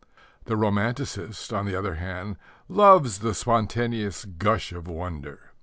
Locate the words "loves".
2.67-3.19